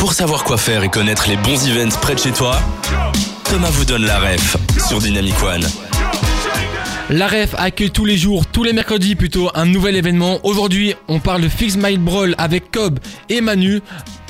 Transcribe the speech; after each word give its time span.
Pour 0.00 0.14
savoir 0.14 0.44
quoi 0.44 0.56
faire 0.56 0.82
et 0.82 0.88
connaître 0.88 1.28
les 1.28 1.36
bons 1.36 1.68
events 1.68 1.94
près 2.00 2.14
de 2.14 2.20
chez 2.20 2.32
toi, 2.32 2.58
Thomas 3.44 3.68
vous 3.68 3.84
donne 3.84 4.06
la 4.06 4.18
ref 4.18 4.56
sur 4.88 4.98
Dynamic 4.98 5.34
One. 5.42 5.62
La 7.10 7.28
ref 7.28 7.54
accueille 7.58 7.90
tous 7.90 8.06
les 8.06 8.16
jours, 8.16 8.46
tous 8.46 8.64
les 8.64 8.72
mercredis 8.72 9.14
plutôt, 9.14 9.50
un 9.54 9.66
nouvel 9.66 9.96
événement. 9.96 10.40
Aujourd'hui, 10.42 10.94
on 11.08 11.20
parle 11.20 11.42
de 11.42 11.50
Fix 11.50 11.76
My 11.76 11.98
Brawl 11.98 12.34
avec 12.38 12.70
Cobb 12.70 12.98
et 13.28 13.42
Manu. 13.42 13.82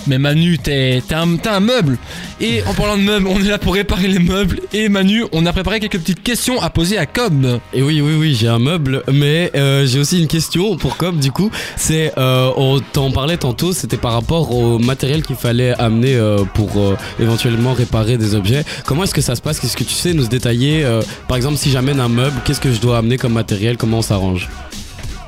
Mais 0.07 0.19
Manu, 0.19 0.59
t'es 0.59 1.03
un, 1.11 1.61
meuble. 1.61 1.99
Et 2.41 2.63
en 2.65 2.75
parlant 2.75 2.97
de 2.97 3.03
meubles, 3.03 3.27
on 3.27 3.39
est 3.39 3.49
là 3.49 3.59
pour 3.59 3.75
réparer 3.75 4.09
les 4.09 4.19
meubles. 4.19 4.61
Et 4.73 4.89
Manu, 4.89 5.25
on 5.33 5.45
a 5.47 5.53
préparé 5.53 5.81
quelques 5.81 5.99
petites 5.99 6.23
questions 6.23 6.61
à 6.61 6.71
poser 6.71 6.99
à 6.99 7.07
Cobb. 7.07 7.61
Et 7.73 7.83
oui, 7.83 8.01
oui, 8.01 8.15
oui, 8.19 8.35
j'ai 8.35 8.49
un 8.49 8.59
meuble, 8.59 9.03
mais 9.13 9.51
euh, 9.55 9.87
j'ai 9.87 9.99
aussi 9.99 10.21
une 10.21 10.27
question 10.27 10.77
pour 10.77 10.97
Cobb. 10.97 11.19
Du 11.19 11.33
coup, 11.33 11.51
c'est, 11.77 12.13
euh, 12.19 12.51
on 12.57 12.81
t'en 12.81 13.11
parlait 13.11 13.37
tantôt, 13.37 13.73
c'était 13.73 13.97
par 13.97 14.13
rapport 14.13 14.55
au 14.55 14.79
matériel 14.79 15.23
qu'il 15.23 15.37
fallait 15.37 15.73
amener 15.79 16.15
euh, 16.15 16.45
pour 16.55 16.71
euh, 16.77 16.97
éventuellement 17.19 17.73
réparer 17.73 18.17
des 18.17 18.35
objets. 18.35 18.65
Comment 18.87 19.05
est-ce 19.05 19.15
que 19.15 19.21
ça 19.21 19.37
se 19.37 19.43
passe? 19.43 19.61
Qu'est-ce 19.61 19.77
que 19.77 19.85
tu 19.85 19.95
sais 19.95 20.15
nous 20.15 20.27
détailler 20.27 20.85
Par 21.29 21.37
exemple, 21.37 21.57
si 21.57 21.71
j'amène 21.71 22.01
un 22.01 22.09
meuble, 22.09 22.37
qu'est-ce 22.45 22.61
que 22.61 22.73
je 22.73 22.81
dois 22.81 22.99
amener 22.99 23.17
comme 23.17 23.33
matériel? 23.33 23.77
Comment 23.77 23.99
on 23.99 24.03
s'arrange? 24.03 24.49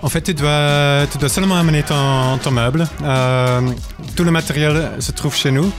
En 0.02 0.08
fait, 0.08 0.22
tu 0.22 0.34
dois, 0.34 1.06
tu 1.10 1.18
dois 1.18 1.28
seulement 1.28 1.56
amener 1.56 1.82
ton, 1.82 2.38
ton 2.42 2.50
meuble. 2.50 2.86
Euh, 3.02 3.60
tout 4.16 4.24
le 4.24 4.30
matériel 4.30 4.92
se 4.98 5.12
trouve 5.12 5.34
chez 5.34 5.50
nous. 5.50 5.72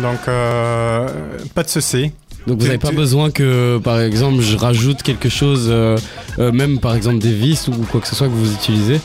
Donc, 0.00 0.20
euh, 0.28 1.08
pas 1.54 1.62
de 1.62 1.68
souci. 1.68 2.12
Donc 2.46 2.60
vous 2.60 2.66
n'avez 2.66 2.78
pas 2.78 2.92
besoin 2.92 3.30
que, 3.30 3.78
par 3.82 4.00
exemple, 4.00 4.42
je 4.42 4.56
rajoute 4.56 5.02
quelque 5.02 5.28
chose, 5.28 5.66
euh, 5.68 5.96
euh, 6.38 6.52
même 6.52 6.78
par 6.78 6.94
exemple 6.94 7.18
des 7.18 7.32
vis 7.32 7.68
ou 7.68 7.72
quoi 7.90 8.00
que 8.00 8.06
ce 8.06 8.14
soit 8.14 8.26
que 8.26 8.32
vous 8.32 8.52
utilisez? 8.52 9.00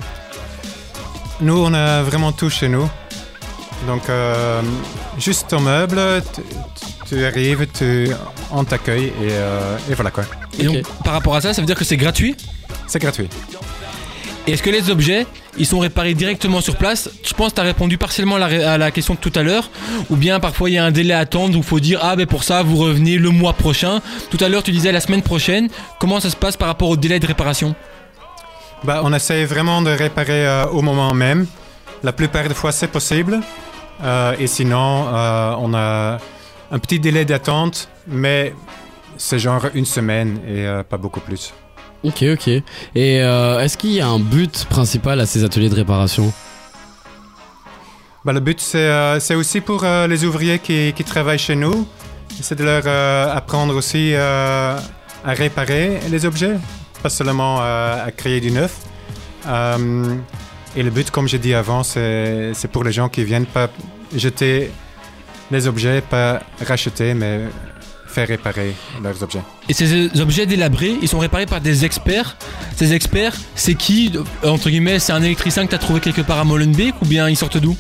Nous, 1.40 1.58
on 1.58 1.74
a 1.74 2.04
vraiment 2.04 2.34
tout 2.34 2.50
chez 2.50 2.68
nous. 2.68 2.90
Donc, 3.88 4.10
euh, 4.10 4.62
juste 5.18 5.48
ton 5.50 5.62
meuble, 5.62 6.22
tu, 7.10 7.26
arrives, 7.26 7.68
tu, 7.78 8.10
on 8.52 8.64
t'accueille 8.64 9.08
et, 9.08 9.32
euh, 9.32 9.78
et, 9.90 9.94
voilà 9.94 10.12
quoi. 10.12 10.24
Et 10.58 10.64
donc, 10.64 10.84
par 11.04 11.14
rapport 11.14 11.36
à 11.36 11.42
ça, 11.42 11.54
ça 11.54 11.62
veut 11.62 11.66
dire 11.66 11.78
que 11.78 11.84
c'est 11.84 11.98
gratuit? 11.98 12.36
C'est 12.88 13.00
gratuit. 13.00 13.28
Et 14.48 14.54
est-ce 14.54 14.64
que 14.64 14.70
les 14.70 14.90
objets, 14.90 15.28
ils 15.58 15.66
sont 15.66 15.80
réparés 15.80 16.14
directement 16.14 16.62
sur 16.62 16.76
place? 16.76 17.10
Je 17.24 17.34
pense 17.34 17.50
que 17.50 17.56
tu 17.56 17.62
as 17.62 17.66
répondu 17.66 17.98
partiellement 17.98 18.36
à 18.36 18.40
la, 18.40 18.74
à 18.74 18.78
la, 18.78 18.92
question 18.92 19.14
de 19.14 19.20
tout 19.20 19.32
à 19.36 19.44
l'heure. 19.44 19.70
Ou 20.10 20.16
bien 20.16 20.40
parfois 20.40 20.70
il 20.70 20.74
y 20.74 20.78
a 20.78 20.86
un 20.86 20.92
délai 20.92 21.14
à 21.14 21.20
attendre 21.20 21.56
où 21.56 21.60
il 21.60 21.64
faut 21.64 21.80
dire 21.80 22.00
Ah, 22.02 22.16
ben 22.16 22.26
pour 22.26 22.44
ça, 22.44 22.64
vous 22.64 22.78
revenez 22.78 23.18
le 23.18 23.30
mois 23.30 23.54
prochain. 23.54 24.02
Tout 24.30 24.44
à 24.44 24.50
l'heure, 24.50 24.64
tu 24.64 24.72
disais 24.72 24.92
la 24.92 25.02
semaine 25.02 25.22
prochaine. 25.22 25.70
Comment 26.00 26.20
ça 26.20 26.30
se 26.30 26.36
passe 26.36 26.58
par 26.58 26.68
rapport 26.68 26.90
au 26.90 26.98
délai 26.98 27.20
de 27.20 27.28
réparation? 27.28 27.76
Bah, 28.84 29.02
On 29.04 29.14
essaie 29.14 29.46
vraiment 29.46 29.82
de 29.82 29.90
réparer 29.90 30.48
euh, 30.48 30.66
au 30.68 30.82
moment 30.82 31.14
même. 31.14 31.46
La 32.04 32.14
plupart 32.14 32.48
des 32.48 32.54
fois, 32.54 32.72
c'est 32.72 32.88
possible. 32.88 33.42
Euh, 34.04 34.34
et 34.40 34.48
sinon, 34.48 35.08
euh, 35.14 35.54
on 35.60 35.74
a 35.74 36.18
un 36.72 36.80
petit 36.80 37.00
délai 37.00 37.26
d'attente, 37.26 37.90
mais 38.08 38.54
c'est 39.18 39.40
genre 39.40 39.68
une 39.74 39.86
semaine 39.86 40.40
et 40.48 40.66
euh, 40.66 40.84
pas 40.84 40.98
beaucoup 40.98 41.20
plus. 41.20 41.54
Ok, 42.04 42.24
ok. 42.24 42.48
Et 42.48 42.64
euh, 43.22 43.60
est-ce 43.60 43.78
qu'il 43.78 43.92
y 43.92 44.00
a 44.00 44.08
un 44.08 44.20
but 44.20 44.66
principal 44.70 45.20
à 45.20 45.26
ces 45.26 45.44
ateliers 45.44 45.70
de 45.70 45.76
réparation? 45.76 46.32
Bah, 48.24 48.32
Le 48.32 48.40
but, 48.40 48.60
c'est 48.62 48.78
euh, 48.78 49.20
aussi 49.38 49.60
pour 49.60 49.84
euh, 49.84 50.08
les 50.08 50.24
ouvriers 50.24 50.60
qui, 50.60 50.94
qui, 50.94 51.04
travaillent 51.04 51.40
chez 51.40 51.56
nous. 51.56 51.86
C'est 52.42 52.58
de 52.58 52.64
leur 52.64 52.88
apprendre 53.36 53.76
aussi 53.76 54.14
à 54.16 54.80
réparer 55.26 56.00
les 56.10 56.26
objets, 56.26 56.56
pas 57.04 57.10
seulement 57.10 57.60
à 57.60 58.08
créer 58.16 58.40
du 58.40 58.52
neuf. 58.52 58.78
et 59.46 60.84
le 60.84 60.90
but, 60.90 61.12
comme 61.12 61.28
j'ai 61.28 61.40
dit 61.40 61.54
avant, 61.54 61.84
c'est 61.84 62.70
pour 62.72 62.86
les 62.86 62.94
gens 62.94 63.10
qui 63.10 63.26
viennent 63.26 63.48
pas 63.48 63.70
jeter 64.16 64.72
les 65.52 65.68
objets, 65.68 66.02
pas 66.02 66.42
racheter, 66.66 67.14
mais 67.14 67.42
faire 68.08 68.28
réparer 68.28 68.74
leurs 69.04 69.22
objets. 69.22 69.42
Et 69.70 69.74
ces 69.74 70.20
objets 70.20 70.46
délabrés, 70.46 70.96
ils 71.02 71.08
sont 71.08 71.20
réparés 71.20 71.46
par 71.46 71.62
des 71.62 71.86
experts. 71.86 72.38
Ces 72.76 72.94
experts, 72.94 73.36
c'est 73.56 73.76
qui 73.76 74.12
Entre 74.44 74.70
guillemets, 74.70 75.00
c'est 75.00 75.14
un 75.14 75.22
électricien 75.22 75.66
que 75.66 75.70
tu 75.70 75.76
as 75.76 75.80
trouvé 75.80 76.00
quelque 76.00 76.22
part 76.22 76.40
à 76.40 76.44
Molenbeek 76.44 76.96
ou 77.02 77.06
bien 77.06 77.30
ils 77.30 77.38
sortent 77.38 77.58
d'où? 77.58 77.76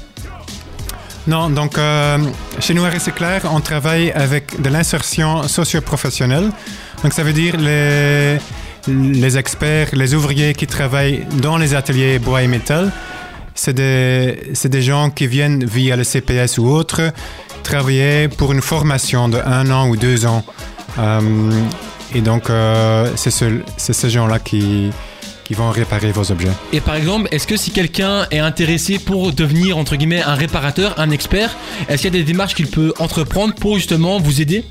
Non, 1.27 1.49
donc 1.49 1.77
euh, 1.77 2.17
chez 2.59 2.73
nous 2.73 2.83
à 2.85 2.89
Recyclair, 2.89 3.41
on 3.51 3.59
travaille 3.59 4.11
avec 4.11 4.61
de 4.61 4.69
l'insertion 4.69 5.47
socio-professionnelle. 5.47 6.49
Donc 7.03 7.13
ça 7.13 7.23
veut 7.23 7.33
dire 7.33 7.57
les, 7.57 8.37
les 8.87 9.37
experts, 9.37 9.89
les 9.93 10.13
ouvriers 10.15 10.53
qui 10.53 10.65
travaillent 10.65 11.25
dans 11.41 11.57
les 11.57 11.75
ateliers 11.75 12.19
bois 12.19 12.41
et 12.41 12.47
métal. 12.47 12.91
C'est 13.53 13.73
des, 13.73 14.53
des 14.63 14.81
gens 14.81 15.09
qui 15.09 15.27
viennent 15.27 15.65
via 15.65 15.95
le 15.97 16.03
CPS 16.03 16.57
ou 16.59 16.67
autre 16.69 17.11
travailler 17.69 18.27
pour 18.29 18.51
une 18.51 18.61
formation 18.61 19.29
de 19.29 19.37
un 19.45 19.69
an 19.69 19.87
ou 19.89 19.95
deux 19.95 20.25
ans. 20.25 20.43
Euh, 20.97 21.21
et 22.15 22.21
donc, 22.21 22.49
euh, 22.49 23.11
c'est 23.15 23.29
ce, 23.29 23.45
ces 23.77 24.09
gens-là 24.09 24.39
qui, 24.39 24.89
qui 25.43 25.53
vont 25.53 25.69
réparer 25.69 26.11
vos 26.11 26.31
objets. 26.31 26.55
Et 26.73 26.81
par 26.81 26.95
exemple, 26.95 27.27
est-ce 27.31 27.45
que 27.45 27.57
si 27.57 27.69
quelqu'un 27.69 28.25
est 28.31 28.39
intéressé 28.39 28.97
pour 28.97 29.33
devenir, 29.33 29.77
entre 29.77 29.95
guillemets, 29.97 30.23
un 30.23 30.33
réparateur, 30.33 30.95
un 30.97 31.11
expert, 31.11 31.55
est-ce 31.87 32.01
qu'il 32.01 32.13
y 32.13 32.15
a 32.17 32.19
des 32.19 32.31
démarches 32.31 32.55
qu'il 32.55 32.67
peut 32.67 32.91
entreprendre 32.97 33.53
pour 33.53 33.75
justement 33.75 34.19
vous 34.19 34.41
aider? 34.41 34.65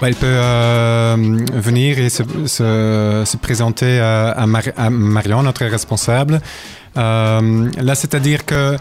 Bah, 0.00 0.08
il 0.08 0.16
peut 0.16 0.26
euh, 0.26 1.16
venir 1.54 1.98
et 2.00 2.10
se, 2.10 2.24
se, 2.46 3.22
se 3.24 3.36
présenter 3.36 4.00
à, 4.00 4.30
à, 4.30 4.46
Mar 4.46 4.64
à, 4.76 4.90
Marion, 4.90 5.44
notre 5.44 5.64
responsable. 5.64 6.40
Euh, 6.96 7.70
là, 7.80 7.94
c'est-à-dire 7.94 8.44
que 8.44 8.76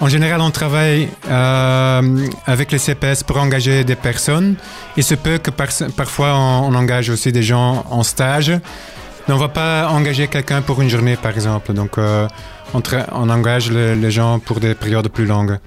en 0.00 0.08
général, 0.08 0.40
on 0.40 0.50
travaille 0.50 1.08
euh, 1.28 2.26
avec 2.46 2.72
les 2.72 2.78
CPS 2.78 3.22
pour 3.22 3.38
engager 3.38 3.84
des 3.84 3.94
personnes. 3.94 4.56
Il 4.96 5.04
se 5.04 5.14
peut 5.14 5.38
que 5.38 5.50
par, 5.50 5.68
parfois 5.96 6.34
on, 6.34 6.68
on, 6.68 6.74
engage 6.74 7.10
aussi 7.10 7.30
des 7.30 7.42
gens 7.42 7.84
en 7.90 8.02
stage. 8.02 8.50
Mais 8.50 9.32
on 9.32 9.36
ne 9.36 9.42
va 9.42 9.48
pas 9.48 9.88
engager 9.88 10.26
quelqu'un 10.28 10.62
pour 10.62 10.82
une 10.82 10.88
journée, 10.88 11.16
par 11.16 11.32
exemple. 11.32 11.72
Donc, 11.72 11.96
euh, 11.96 12.26
on, 12.74 12.82
on, 13.12 13.30
engage 13.30 13.70
le, 13.70 13.94
les 13.94 14.10
gens 14.10 14.40
pour 14.40 14.60
des 14.60 14.74
périodes 14.74 15.08
plus 15.08 15.26
longues. 15.26 15.58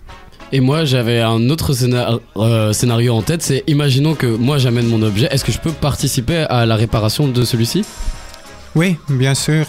Et 0.52 0.60
moi, 0.60 0.86
j'avais 0.86 1.22
un 1.22 1.50
autre 1.50 1.74
scénar 1.74 2.20
euh, 2.36 2.74
scénario 2.74 3.16
en 3.16 3.22
tête. 3.22 3.42
C'est 3.42 3.64
imaginons 3.68 4.14
que 4.14 4.28
moi 4.28 4.58
j'amène 4.58 4.88
mon 4.88 5.02
objet. 5.02 5.28
Est-ce 5.32 5.44
que 5.44 5.52
je 5.52 5.60
peux 5.60 5.72
participer 5.72 6.46
à 6.50 6.66
la 6.66 6.76
réparation 6.76 7.28
de 7.28 7.44
celui-ci? 7.44 7.86
Oui, 8.76 8.98
bien 9.10 9.34
sûr. 9.34 9.66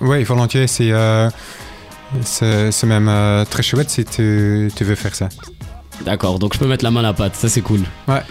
Oui, 0.00 0.22
volontiers. 0.24 0.66
C'est 0.66 0.92
c'est 2.24 2.84
même 2.84 3.08
euh, 3.08 3.44
très 3.44 3.62
chouette 3.62 3.90
si 3.90 4.04
tu, 4.04 4.70
tu, 4.74 4.84
veux 4.84 4.94
faire 4.94 5.14
ça. 5.14 5.28
D'accord, 6.04 6.38
donc 6.38 6.54
je 6.54 6.58
peux 6.58 6.66
mettre 6.66 6.84
la 6.84 6.90
main 6.90 7.00
à 7.00 7.04
la 7.04 7.12
pâte, 7.12 7.36
ça 7.36 7.48
c'est 7.48 7.60
cool. 7.60 7.80
Ouais. 8.08 8.22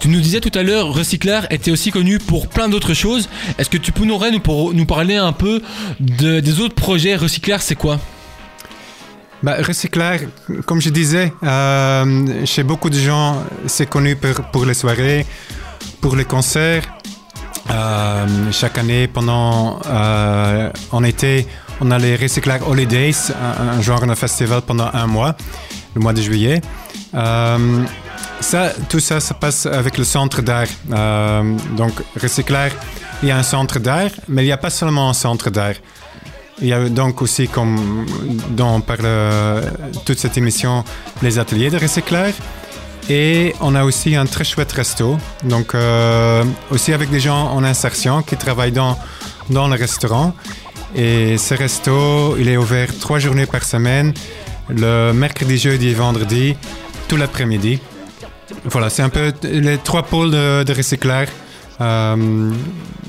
Tu 0.00 0.08
nous 0.08 0.20
disais 0.20 0.40
tout 0.40 0.56
à 0.58 0.62
l'heure, 0.62 0.92
Recyclar 0.92 1.46
était 1.50 1.70
aussi 1.70 1.90
connu 1.90 2.18
pour 2.18 2.48
plein 2.48 2.68
d'autres 2.68 2.94
choses. 2.94 3.28
Est-ce 3.58 3.70
que 3.70 3.78
tu 3.78 3.90
pourrais 3.92 4.30
nous, 4.30 4.40
pour, 4.40 4.74
nous 4.74 4.84
parler 4.84 5.16
un 5.16 5.32
peu 5.32 5.62
de, 6.00 6.40
des 6.40 6.60
autres 6.60 6.74
projets? 6.74 7.16
Recyclar, 7.16 7.62
c'est 7.62 7.74
quoi? 7.74 7.98
Bah, 9.42 9.56
Recyclar, 9.60 10.18
comme 10.66 10.80
je 10.80 10.90
disais, 10.90 11.32
euh, 11.42 12.44
chez 12.44 12.62
beaucoup 12.62 12.90
de 12.90 12.98
gens, 12.98 13.42
c'est 13.66 13.88
connu 13.88 14.16
pour, 14.16 14.44
pour, 14.52 14.64
les 14.66 14.74
soirées, 14.74 15.26
pour 16.00 16.16
les 16.16 16.24
concerts. 16.24 16.84
Euh, 17.70 18.26
chaque 18.52 18.76
année, 18.78 19.08
pendant 19.08 19.80
euh, 19.86 20.70
en 20.92 21.02
été, 21.02 21.46
on 21.80 21.90
a 21.90 21.98
les 21.98 22.16
Recyclar 22.16 22.66
Holidays, 22.68 23.32
un, 23.32 23.78
un, 23.78 23.80
genre 23.80 24.06
de 24.06 24.14
festival 24.14 24.62
pendant 24.62 24.90
un 24.92 25.06
mois, 25.06 25.34
le 25.94 26.00
mois 26.00 26.12
de 26.12 26.22
juillet. 26.22 26.60
Euh, 27.14 27.84
ça, 28.40 28.72
tout 28.88 29.00
ça, 29.00 29.20
ça 29.20 29.34
passe 29.34 29.66
avec 29.66 29.98
le 29.98 30.04
centre 30.04 30.42
d'art. 30.42 30.66
Euh, 30.92 31.56
donc, 31.76 31.92
Recyclar, 32.20 32.70
il 33.22 33.28
y 33.28 33.32
a 33.32 33.36
un 33.36 33.42
centre 33.42 33.78
d'art, 33.78 34.10
mais 34.28 34.42
il 34.42 34.46
n'y 34.46 34.52
a 34.52 34.56
pas 34.56 34.70
seulement 34.70 35.10
un 35.10 35.14
centre 35.14 35.50
d'art. 35.50 35.74
Il 36.60 36.68
y 36.68 36.72
a 36.72 36.88
donc 36.88 37.20
aussi, 37.20 37.48
comme 37.48 38.06
dont 38.50 38.76
on 38.76 38.80
parle 38.80 39.08
toute 40.04 40.18
cette 40.18 40.38
émission, 40.38 40.84
les 41.22 41.38
ateliers 41.38 41.70
de 41.70 41.78
Recyclar. 41.78 42.30
Et 43.10 43.54
on 43.60 43.74
a 43.74 43.84
aussi 43.84 44.16
un 44.16 44.24
très 44.24 44.44
chouette 44.44 44.72
resto, 44.72 45.18
donc 45.42 45.74
euh, 45.74 46.42
aussi 46.70 46.92
avec 46.92 47.10
des 47.10 47.20
gens 47.20 47.50
en 47.50 47.62
insertion 47.62 48.22
qui 48.22 48.36
travaillent 48.36 48.72
dans, 48.72 48.98
dans 49.50 49.68
le 49.68 49.74
restaurant. 49.74 50.32
Et 50.94 51.38
ce 51.38 51.54
resto, 51.54 52.36
il 52.38 52.48
est 52.48 52.56
ouvert 52.56 52.88
trois 52.98 53.18
journées 53.18 53.46
par 53.46 53.64
semaine, 53.64 54.14
le 54.68 55.12
mercredi, 55.12 55.58
jeudi 55.58 55.88
et 55.88 55.94
vendredi, 55.94 56.56
tout 57.08 57.16
l'après-midi. 57.16 57.80
Voilà, 58.64 58.90
c'est 58.90 59.02
un 59.02 59.08
peu 59.08 59.32
les 59.42 59.78
trois 59.78 60.04
pôles 60.04 60.30
de, 60.30 60.62
de 60.62 60.72
recyclage. 60.72 61.28
Euh, 61.80 62.52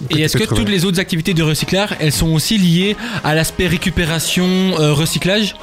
et 0.10 0.22
est-ce 0.22 0.38
que 0.38 0.44
trouver. 0.44 0.62
toutes 0.62 0.70
les 0.70 0.86
autres 0.86 1.00
activités 1.00 1.36
de 1.36 1.44
recyclage, 1.44 1.90
elles 2.00 2.12
sont 2.12 2.34
aussi 2.34 2.58
liées 2.58 2.98
à 3.24 3.36
l'aspect 3.36 3.68
récupération, 3.68 4.46
euh, 4.46 4.94
recyclage? 4.94 5.56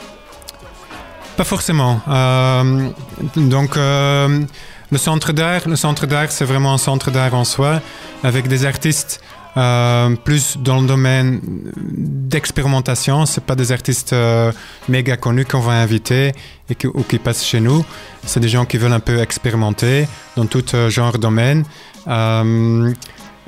Pas 1.36 1.44
forcément. 1.44 2.00
Euh, 2.06 2.88
donc, 3.34 3.76
le 3.76 4.98
centre 4.98 5.32
d'art, 5.32 5.62
le 5.66 5.76
centre 5.76 6.06
d'art, 6.06 6.30
c'est 6.30 6.44
vraiment 6.44 6.74
un 6.74 6.78
centre 6.78 7.10
d'art 7.10 7.34
en 7.34 7.44
soi, 7.44 7.80
avec 8.22 8.46
des 8.46 8.64
artistes 8.64 9.20
euh, 9.56 10.16
plus 10.24 10.56
dans 10.56 10.80
le 10.80 10.86
domaine 10.86 11.40
d'expérimentation. 11.76 13.26
C'est 13.26 13.44
pas 13.44 13.54
des 13.54 13.70
artistes 13.70 14.14
euh, 14.14 14.50
méga 14.88 15.18
connus 15.18 15.44
qu'on 15.44 15.60
va 15.60 15.72
inviter 15.72 16.32
et 16.70 16.74
qui, 16.74 16.86
ou 16.86 17.02
qui 17.02 17.18
passent 17.18 17.44
chez 17.44 17.60
nous. 17.60 17.84
C'est 18.24 18.40
des 18.40 18.48
gens 18.48 18.64
qui 18.64 18.78
veulent 18.78 18.94
un 18.94 19.00
peu 19.00 19.20
expérimenter 19.20 20.08
dans 20.36 20.46
tout 20.46 20.64
euh, 20.74 20.88
genre 20.88 21.12
de 21.12 21.18
domaine. 21.18 21.64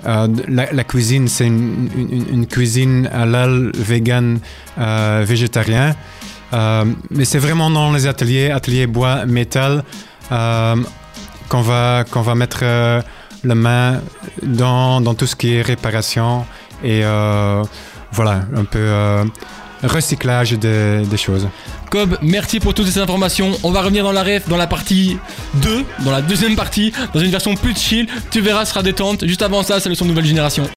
La, 0.07 0.73
la 0.73 0.85
cuisine, 0.85 1.29
c'est 1.29 1.47
une, 1.47 2.47
cuisine 2.51 3.09
halal, 3.11 3.73
vegan, 3.75 4.39
végétarien. 4.77 5.95
Mais 6.53 7.25
c'est 7.25 7.39
vraiment 7.39 7.71
dans 7.71 7.93
les 7.93 8.07
ateliers, 8.07 8.51
ateliers 8.51 8.87
bois, 8.87 9.25
métal, 9.25 9.83
qu'on 10.29 11.63
va, 11.63 12.05
qu'on 12.11 12.21
va 12.21 12.35
mettre 12.35 12.65
la 13.45 13.55
main 13.55 14.01
dans, 14.43 15.15
tout 15.15 15.27
ce 15.27 15.37
qui 15.37 15.55
est 15.55 15.63
réparation 15.63 16.45
et 16.83 17.05
euh, 17.05 17.63
voilà, 18.13 18.43
un 18.57 18.65
peu 18.65 18.79
euh, 18.79 19.25
recyclage 19.83 20.53
des, 20.53 21.17
choses. 21.17 21.49
Cobb, 21.91 22.17
merci 22.23 22.61
pour 22.61 22.75
toutes 22.75 22.89
ces 22.89 22.99
informations. 22.99 23.53
On 23.63 23.71
va 23.71 23.83
revenir 23.83 24.05
dans 24.05 24.13
la 24.13 24.23
ref 24.23 24.49
dans 24.49 24.57
la 24.57 24.67
partie 24.67 25.19
2, 25.55 25.85
dans 26.05 26.11
la 26.11 26.23
deuxième 26.23 26.57
partie, 26.57 26.93
dans 27.13 27.21
une 27.21 27.31
version 27.31 27.55
plus 27.55 27.77
chill. 27.77 28.09
Tu 28.31 28.41
verras, 28.41 28.65
sera 28.65 28.83
détente. 28.83 29.27
Juste 29.27 29.43
avant 29.43 29.63
ça, 29.63 29.81
c'est 29.81 29.89
le 29.89 29.95
son 29.95 30.05
nouvelle 30.05 30.25
génération. 30.25 30.69